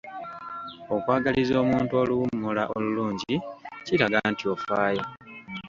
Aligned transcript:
Okwagaliza 0.95 1.55
omuntu 1.63 1.93
oluwummula 2.01 2.63
olulungi 2.75 3.35
kiraga 3.85 4.19
nti 4.31 4.43
ofaayo. 4.53 5.05